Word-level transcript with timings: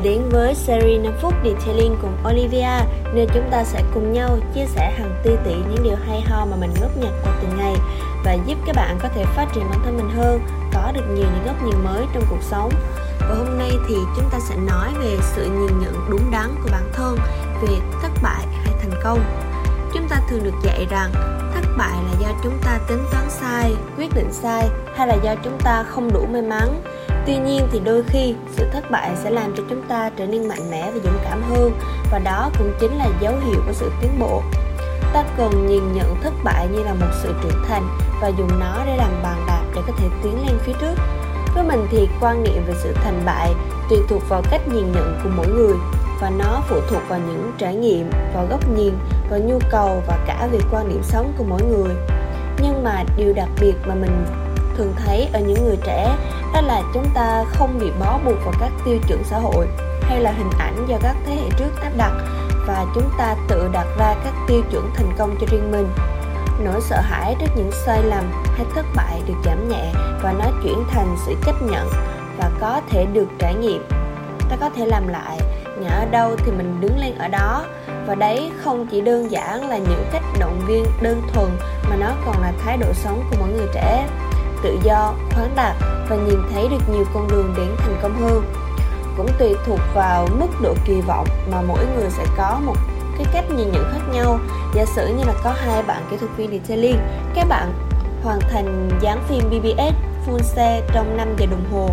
với 0.00 0.54
series 0.54 1.04
5 1.04 1.12
phút 1.20 1.34
Detailing 1.44 1.96
cùng 2.02 2.16
Olivia 2.30 2.78
nơi 3.14 3.26
chúng 3.34 3.50
ta 3.50 3.64
sẽ 3.64 3.82
cùng 3.94 4.12
nhau 4.12 4.38
chia 4.54 4.66
sẻ 4.66 4.92
hàng 4.98 5.20
ti 5.24 5.30
tỷ 5.44 5.54
những 5.54 5.82
điều 5.82 5.96
hay 6.06 6.20
ho 6.20 6.46
mà 6.50 6.56
mình 6.56 6.70
góp 6.80 6.96
nhặt 6.96 7.12
qua 7.24 7.32
từng 7.42 7.58
ngày 7.58 7.74
và 8.24 8.36
giúp 8.46 8.58
các 8.66 8.76
bạn 8.76 8.98
có 9.02 9.08
thể 9.14 9.24
phát 9.24 9.46
triển 9.54 9.64
bản 9.70 9.80
thân 9.84 9.96
mình 9.96 10.10
hơn, 10.16 10.40
có 10.74 10.92
được 10.94 11.04
nhiều 11.08 11.26
những 11.34 11.46
góc 11.46 11.62
nhìn 11.64 11.84
mới 11.84 12.06
trong 12.14 12.22
cuộc 12.30 12.42
sống. 12.42 12.70
Và 13.20 13.34
hôm 13.34 13.58
nay 13.58 13.70
thì 13.88 13.94
chúng 14.16 14.28
ta 14.32 14.38
sẽ 14.48 14.56
nói 14.56 14.88
về 15.00 15.16
sự 15.22 15.44
nhìn 15.44 15.80
nhận 15.80 15.94
đúng 16.10 16.30
đắn 16.30 16.48
của 16.62 16.68
bản 16.72 16.90
thân 16.92 17.16
về 17.62 17.74
thất 18.02 18.10
bại 18.22 18.46
hay 18.64 18.74
thành 18.80 19.00
công. 19.02 19.20
Chúng 19.94 20.08
ta 20.08 20.20
thường 20.28 20.44
được 20.44 20.54
dạy 20.64 20.86
rằng 20.90 21.12
thất 21.62 21.70
bại 21.78 22.02
là 22.04 22.18
do 22.20 22.28
chúng 22.42 22.58
ta 22.64 22.78
tính 22.88 23.04
toán 23.12 23.30
sai, 23.30 23.74
quyết 23.98 24.14
định 24.14 24.32
sai 24.32 24.68
hay 24.96 25.06
là 25.06 25.16
do 25.24 25.34
chúng 25.44 25.58
ta 25.64 25.82
không 25.82 26.12
đủ 26.12 26.26
may 26.32 26.42
mắn 26.42 26.82
Tuy 27.26 27.36
nhiên 27.36 27.68
thì 27.72 27.80
đôi 27.84 28.02
khi 28.06 28.34
sự 28.50 28.68
thất 28.72 28.90
bại 28.90 29.10
sẽ 29.24 29.30
làm 29.30 29.54
cho 29.56 29.62
chúng 29.70 29.82
ta 29.88 30.10
trở 30.16 30.26
nên 30.26 30.48
mạnh 30.48 30.70
mẽ 30.70 30.90
và 30.90 30.98
dũng 31.04 31.18
cảm 31.24 31.42
hơn 31.42 31.72
và 32.12 32.18
đó 32.18 32.50
cũng 32.58 32.72
chính 32.80 32.96
là 32.96 33.08
dấu 33.20 33.34
hiệu 33.46 33.62
của 33.66 33.72
sự 33.72 33.90
tiến 34.00 34.10
bộ. 34.18 34.42
Ta 35.12 35.24
cần 35.36 35.66
nhìn 35.66 35.92
nhận 35.92 36.16
thất 36.22 36.32
bại 36.44 36.68
như 36.72 36.82
là 36.82 36.94
một 36.94 37.06
sự 37.22 37.34
trưởng 37.42 37.62
thành 37.68 37.88
và 38.20 38.28
dùng 38.28 38.60
nó 38.60 38.82
để 38.86 38.96
làm 38.96 39.10
bàn 39.22 39.44
đạp 39.46 39.62
để 39.74 39.80
có 39.86 39.92
thể 39.98 40.08
tiến 40.22 40.46
lên 40.46 40.58
phía 40.58 40.72
trước. 40.80 40.94
Với 41.54 41.64
mình 41.64 41.86
thì 41.90 42.08
quan 42.20 42.42
niệm 42.42 42.64
về 42.66 42.74
sự 42.82 42.92
thành 42.92 43.22
bại 43.24 43.54
tùy 43.90 43.98
thuộc 44.08 44.28
vào 44.28 44.42
cách 44.50 44.68
nhìn 44.68 44.92
nhận 44.92 45.20
của 45.24 45.30
mỗi 45.36 45.48
người 45.48 45.74
và 46.20 46.30
nó 46.30 46.60
phụ 46.68 46.76
thuộc 46.88 47.02
vào 47.08 47.18
những 47.18 47.52
trải 47.58 47.74
nghiệm, 47.74 48.10
vào 48.34 48.46
góc 48.50 48.60
nhìn, 48.76 48.94
vào 49.32 49.40
nhu 49.40 49.58
cầu 49.70 50.02
và 50.06 50.18
cả 50.26 50.48
về 50.52 50.58
quan 50.72 50.88
điểm 50.88 51.02
sống 51.02 51.32
của 51.38 51.44
mỗi 51.48 51.62
người. 51.62 51.94
Nhưng 52.62 52.84
mà 52.84 53.04
điều 53.16 53.32
đặc 53.32 53.48
biệt 53.60 53.74
mà 53.86 53.94
mình 53.94 54.24
thường 54.76 54.94
thấy 54.96 55.28
ở 55.32 55.40
những 55.40 55.64
người 55.64 55.76
trẻ, 55.84 56.16
đó 56.54 56.60
là 56.60 56.82
chúng 56.94 57.06
ta 57.14 57.44
không 57.46 57.78
bị 57.80 57.86
bó 58.00 58.18
buộc 58.24 58.44
vào 58.44 58.54
các 58.60 58.70
tiêu 58.84 58.98
chuẩn 59.08 59.24
xã 59.24 59.38
hội 59.38 59.66
hay 60.02 60.20
là 60.20 60.32
hình 60.32 60.50
ảnh 60.58 60.86
do 60.88 60.98
các 61.02 61.16
thế 61.26 61.34
hệ 61.34 61.50
trước 61.58 61.82
áp 61.82 61.90
đặt 61.96 62.12
và 62.66 62.86
chúng 62.94 63.10
ta 63.18 63.36
tự 63.48 63.70
đặt 63.72 63.86
ra 63.98 64.14
các 64.24 64.34
tiêu 64.48 64.62
chuẩn 64.70 64.90
thành 64.94 65.12
công 65.18 65.36
cho 65.40 65.46
riêng 65.50 65.72
mình 65.72 65.88
nỗi 66.64 66.80
sợ 66.80 67.00
hãi 67.00 67.36
trước 67.40 67.50
những 67.56 67.70
sai 67.86 68.02
lầm 68.02 68.24
hay 68.44 68.66
thất 68.74 68.86
bại 68.96 69.22
được 69.26 69.34
giảm 69.44 69.68
nhẹ 69.68 69.92
và 70.22 70.32
nó 70.32 70.44
chuyển 70.62 70.84
thành 70.90 71.16
sự 71.26 71.34
chấp 71.46 71.62
nhận 71.62 71.88
và 72.38 72.50
có 72.60 72.80
thể 72.90 73.06
được 73.12 73.26
trải 73.38 73.54
nghiệm 73.54 73.88
ta 74.50 74.56
có 74.60 74.70
thể 74.76 74.86
làm 74.86 75.08
lại 75.08 75.38
nhà 75.82 75.90
ở 75.90 76.04
đâu 76.10 76.36
thì 76.44 76.52
mình 76.52 76.80
đứng 76.80 76.98
lên 76.98 77.14
ở 77.18 77.28
đó. 77.28 77.64
Và 78.06 78.14
đấy 78.14 78.50
không 78.64 78.86
chỉ 78.90 79.00
đơn 79.00 79.30
giản 79.30 79.68
là 79.68 79.78
những 79.78 80.04
cách 80.12 80.22
động 80.38 80.60
viên 80.66 80.84
đơn 81.02 81.22
thuần, 81.32 81.48
mà 81.90 81.96
nó 81.96 82.10
còn 82.26 82.42
là 82.42 82.52
thái 82.64 82.76
độ 82.76 82.92
sống 82.92 83.24
của 83.30 83.36
mỗi 83.40 83.48
người 83.48 83.68
trẻ. 83.74 84.08
Tự 84.62 84.78
do, 84.84 85.14
khoáng 85.34 85.52
đạt 85.56 85.76
và 86.08 86.16
nhìn 86.16 86.38
thấy 86.52 86.68
được 86.68 86.88
nhiều 86.92 87.04
con 87.14 87.28
đường 87.28 87.54
đến 87.56 87.66
thành 87.78 87.98
công 88.02 88.20
hơn. 88.22 88.44
Cũng 89.16 89.28
tùy 89.38 89.54
thuộc 89.66 89.80
vào 89.94 90.28
mức 90.40 90.48
độ 90.62 90.74
kỳ 90.84 91.00
vọng 91.00 91.26
mà 91.52 91.62
mỗi 91.62 91.86
người 91.96 92.10
sẽ 92.10 92.24
có 92.36 92.60
một 92.64 92.76
cái 93.18 93.26
cách 93.32 93.44
nhìn 93.50 93.72
nhận 93.72 93.84
khác 93.92 94.00
nhau. 94.12 94.38
Giả 94.74 94.84
sử 94.84 95.06
như 95.06 95.24
là 95.24 95.34
có 95.44 95.54
hai 95.56 95.82
bạn 95.82 96.02
kỹ 96.10 96.16
thuật 96.16 96.30
viên 96.36 96.50
detailing 96.50 96.98
các 97.34 97.46
bạn 97.48 97.72
hoàn 98.24 98.40
thành 98.40 98.88
dán 99.00 99.22
phim 99.28 99.50
BBS 99.50 99.94
full 100.26 100.42
xe 100.42 100.82
trong 100.94 101.16
5 101.16 101.34
giờ 101.38 101.46
đồng 101.50 101.64
hồ 101.72 101.88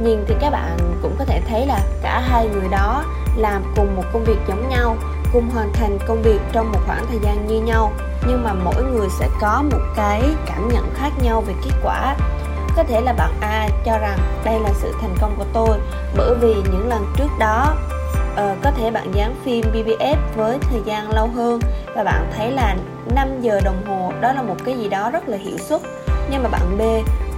nhìn 0.00 0.24
thì 0.26 0.34
các 0.40 0.50
bạn 0.50 0.76
cũng 1.02 1.16
có 1.18 1.24
thể 1.24 1.40
thấy 1.48 1.66
là 1.66 1.80
cả 2.02 2.20
hai 2.20 2.48
người 2.48 2.68
đó 2.70 3.04
làm 3.36 3.62
cùng 3.76 3.96
một 3.96 4.04
công 4.12 4.24
việc 4.24 4.38
giống 4.48 4.68
nhau 4.68 4.96
cùng 5.32 5.50
hoàn 5.50 5.72
thành 5.72 5.98
công 6.08 6.22
việc 6.22 6.40
trong 6.52 6.72
một 6.72 6.78
khoảng 6.86 7.06
thời 7.08 7.18
gian 7.22 7.46
như 7.46 7.60
nhau. 7.60 7.92
Nhưng 8.26 8.44
mà 8.44 8.52
mỗi 8.52 8.82
người 8.82 9.08
sẽ 9.18 9.28
có 9.40 9.62
một 9.72 9.80
cái 9.96 10.22
cảm 10.46 10.68
nhận 10.68 10.94
khác 10.94 11.10
nhau 11.22 11.40
về 11.40 11.54
kết 11.64 11.76
quả. 11.82 12.16
Có 12.76 12.84
thể 12.84 13.00
là 13.00 13.12
bạn 13.12 13.32
A 13.40 13.68
cho 13.84 13.98
rằng 13.98 14.18
đây 14.44 14.60
là 14.60 14.70
sự 14.74 14.94
thành 15.00 15.16
công 15.20 15.34
của 15.38 15.44
tôi 15.52 15.78
bởi 16.16 16.34
vì 16.40 16.54
những 16.54 16.88
lần 16.88 17.12
trước 17.16 17.28
đó 17.38 17.74
uh, 18.32 18.58
có 18.62 18.70
thể 18.70 18.90
bạn 18.90 19.14
dán 19.14 19.34
phim 19.44 19.64
BBS 19.72 20.36
với 20.36 20.58
thời 20.70 20.80
gian 20.84 21.10
lâu 21.10 21.30
hơn 21.34 21.60
và 21.94 22.04
bạn 22.04 22.32
thấy 22.36 22.50
là 22.50 22.76
5 23.14 23.40
giờ 23.40 23.60
đồng 23.64 23.86
hồ 23.86 24.12
đó 24.20 24.32
là 24.32 24.42
một 24.42 24.56
cái 24.64 24.78
gì 24.78 24.88
đó 24.88 25.10
rất 25.10 25.28
là 25.28 25.36
hiệu 25.36 25.58
suất. 25.58 25.80
Nhưng 26.30 26.42
mà 26.42 26.48
bạn 26.48 26.78
B 26.78 26.80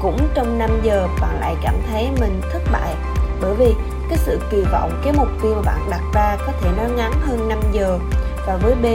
cũng 0.03 0.29
trong 0.35 0.59
5 0.59 0.71
giờ 0.83 1.09
bạn 1.21 1.41
lại 1.41 1.57
cảm 1.63 1.75
thấy 1.91 2.09
mình 2.21 2.41
thất 2.53 2.63
bại. 2.73 2.95
Bởi 3.41 3.55
vì 3.55 3.75
cái 4.09 4.19
sự 4.19 4.41
kỳ 4.51 4.63
vọng 4.73 5.01
cái 5.05 5.13
mục 5.13 5.29
tiêu 5.43 5.55
mà 5.57 5.63
bạn 5.63 5.91
đặt 5.91 6.03
ra 6.15 6.37
có 6.47 6.53
thể 6.61 6.69
nó 6.77 6.83
ngắn 6.97 7.13
hơn 7.27 7.49
5 7.49 7.59
giờ. 7.73 7.99
Và 8.47 8.57
với 8.57 8.75
B 8.75 8.87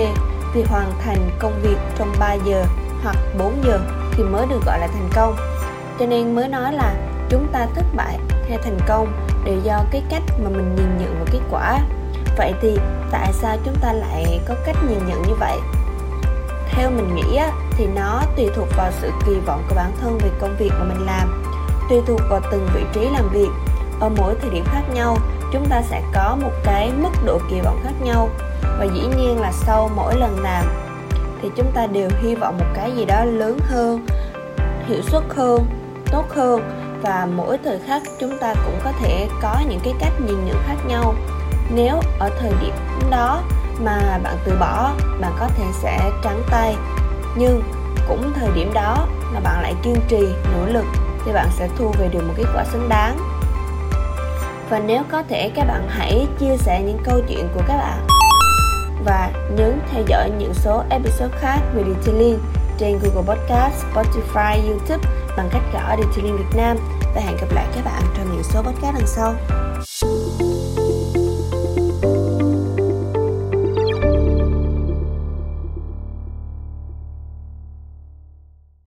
thì 0.53 0.63
hoàn 0.63 0.91
thành 1.05 1.29
công 1.39 1.61
việc 1.61 1.77
trong 1.97 2.13
3 2.19 2.33
giờ 2.33 2.63
hoặc 3.03 3.15
4 3.37 3.63
giờ 3.63 3.79
thì 4.11 4.23
mới 4.23 4.47
được 4.47 4.59
gọi 4.65 4.79
là 4.79 4.87
thành 4.87 5.09
công. 5.15 5.35
Cho 5.99 6.05
nên 6.05 6.35
mới 6.35 6.47
nói 6.47 6.73
là 6.73 6.93
chúng 7.29 7.47
ta 7.51 7.67
thất 7.75 7.85
bại 7.95 8.17
hay 8.49 8.57
thành 8.63 8.77
công 8.87 9.27
đều 9.45 9.59
do 9.63 9.83
cái 9.91 10.03
cách 10.09 10.23
mà 10.43 10.49
mình 10.49 10.75
nhìn 10.75 10.97
nhận 10.97 11.15
vào 11.15 11.25
kết 11.31 11.39
quả. 11.51 11.79
Vậy 12.37 12.53
thì 12.61 12.77
tại 13.11 13.33
sao 13.33 13.57
chúng 13.65 13.75
ta 13.81 13.93
lại 13.93 14.39
có 14.47 14.55
cách 14.65 14.75
nhìn 14.89 14.99
nhận 15.07 15.21
như 15.21 15.33
vậy? 15.39 15.57
Theo 16.71 16.91
mình 16.91 17.15
nghĩ 17.15 17.35
á, 17.35 17.51
thì 17.71 17.87
nó 17.95 18.21
tùy 18.37 18.49
thuộc 18.55 18.67
vào 18.77 18.91
sự 19.01 19.11
kỳ 19.25 19.33
vọng 19.45 19.63
của 19.69 19.75
bản 19.75 19.91
thân 20.01 20.17
về 20.17 20.29
công 20.41 20.55
việc 20.59 20.71
mà 20.79 20.83
mình 20.83 21.05
làm 21.05 21.43
tùy 21.89 22.01
thuộc 22.07 22.21
vào 22.29 22.41
từng 22.51 22.67
vị 22.73 22.81
trí 22.93 23.09
làm 23.09 23.29
việc. 23.29 23.49
Ở 23.99 24.09
mỗi 24.09 24.35
thời 24.41 24.49
điểm 24.49 24.63
khác 24.65 24.81
nhau 24.93 25.17
chúng 25.53 25.65
ta 25.69 25.81
sẽ 25.81 26.01
có 26.13 26.37
một 26.41 26.51
cái 26.63 26.91
mức 26.97 27.09
độ 27.25 27.39
kỳ 27.49 27.61
vọng 27.61 27.79
khác 27.83 27.93
nhau. 28.03 28.29
Và 28.61 28.85
dĩ 28.93 29.01
nhiên 29.17 29.39
là 29.41 29.51
sau 29.51 29.89
mỗi 29.95 30.15
lần 30.15 30.39
làm 30.39 30.65
thì 31.41 31.49
chúng 31.55 31.71
ta 31.73 31.87
đều 31.87 32.09
hy 32.21 32.35
vọng 32.35 32.57
một 32.57 32.65
cái 32.73 32.91
gì 32.91 33.05
đó 33.05 33.25
lớn 33.25 33.59
hơn 33.61 34.05
hiệu 34.87 35.01
suất 35.01 35.23
hơn 35.29 35.65
tốt 36.11 36.25
hơn. 36.29 36.61
Và 37.01 37.27
mỗi 37.35 37.57
thời 37.63 37.79
khắc 37.87 38.01
chúng 38.19 38.37
ta 38.37 38.53
cũng 38.65 38.79
có 38.83 38.91
thể 38.91 39.27
có 39.41 39.55
những 39.69 39.79
cái 39.83 39.93
cách 39.99 40.13
nhìn 40.27 40.45
nhận 40.45 40.57
khác 40.67 40.75
nhau. 40.87 41.15
Nếu 41.69 42.01
ở 42.19 42.29
thời 42.39 42.51
điểm 42.61 42.73
đó 43.09 43.41
mà 43.83 44.19
bạn 44.23 44.37
từ 44.45 44.57
bỏ 44.59 44.91
bạn 45.21 45.35
có 45.39 45.47
thể 45.57 45.63
sẽ 45.81 46.11
trắng 46.23 46.41
tay. 46.51 46.75
Nhưng 47.35 47.63
cũng 48.07 48.33
thời 48.35 48.49
điểm 48.55 48.73
đó 48.73 49.07
mà 49.33 49.39
bạn 49.39 49.61
lại 49.61 49.75
kiên 49.83 49.95
trì 50.07 50.27
nỗ 50.53 50.65
lực 50.65 50.85
thì 51.25 51.33
bạn 51.33 51.47
sẽ 51.51 51.69
thu 51.77 51.93
về 51.99 52.07
được 52.07 52.23
một 52.27 52.33
kết 52.37 52.45
quả 52.55 52.63
xứng 52.65 52.89
đáng. 52.89 53.17
Và 54.69 54.79
nếu 54.79 55.03
có 55.11 55.23
thể 55.29 55.51
các 55.55 55.65
bạn 55.67 55.87
hãy 55.89 56.27
chia 56.39 56.57
sẻ 56.57 56.81
những 56.81 56.99
câu 57.03 57.19
chuyện 57.27 57.47
của 57.53 57.61
các 57.67 57.77
bạn. 57.77 58.07
Và 59.05 59.31
nhấn 59.55 59.79
theo 59.91 60.03
dõi 60.07 60.31
những 60.37 60.53
số 60.53 60.83
episode 60.89 61.37
khác 61.39 61.59
về 61.73 61.83
detailing 61.83 62.39
trên 62.77 62.99
Google 62.99 63.35
Podcast, 63.35 63.85
Spotify, 63.85 64.67
YouTube 64.67 65.09
bằng 65.37 65.49
cách 65.51 65.61
gõ 65.73 65.95
Detailing 65.95 66.37
Việt 66.37 66.55
Nam. 66.55 66.77
Và 67.15 67.21
hẹn 67.21 67.37
gặp 67.41 67.47
lại 67.51 67.65
các 67.75 67.85
bạn 67.85 68.03
trong 68.17 68.31
những 68.31 68.43
số 68.43 68.61
podcast 68.61 68.95
lần 68.95 69.07
sau. 69.07 69.33